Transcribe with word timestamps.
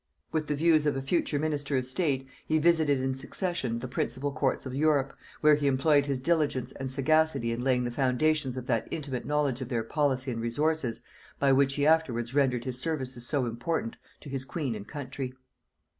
With 0.31 0.47
the 0.47 0.55
views 0.55 0.87
of 0.87 0.95
a 0.97 1.01
future 1.03 1.37
minister 1.37 1.77
of 1.77 1.85
state, 1.85 2.27
he 2.47 2.57
visited 2.57 2.99
in 2.99 3.13
succession 3.13 3.77
the 3.77 3.87
principal 3.87 4.31
courts 4.31 4.65
of 4.65 4.73
Europe, 4.73 5.13
where 5.41 5.53
he 5.53 5.67
employed 5.67 6.07
his 6.07 6.17
diligence 6.17 6.71
and 6.71 6.89
sagacity 6.89 7.51
in 7.51 7.63
laying 7.63 7.83
the 7.83 7.91
foundations 7.91 8.57
of 8.57 8.65
that 8.65 8.87
intimate 8.89 9.27
knowledge 9.27 9.61
of 9.61 9.69
their 9.69 9.83
policy 9.83 10.31
and 10.31 10.41
resources 10.41 11.03
by 11.37 11.51
which 11.51 11.75
he 11.75 11.85
afterwards 11.85 12.33
rendered 12.33 12.65
his 12.65 12.79
services 12.79 13.27
so 13.27 13.45
important 13.45 13.95
to 14.21 14.29
his 14.31 14.43
queen 14.43 14.73
and 14.73 14.87
country. 14.87 15.35